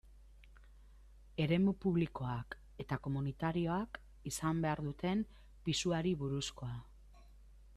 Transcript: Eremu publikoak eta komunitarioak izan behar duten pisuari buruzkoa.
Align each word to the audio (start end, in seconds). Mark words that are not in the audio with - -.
Eremu 1.43 1.73
publikoak 1.85 2.57
eta 2.85 2.99
komunitarioak 3.09 3.99
izan 4.33 4.65
behar 4.65 4.81
duten 4.89 5.23
pisuari 5.69 6.15
buruzkoa. 6.23 6.75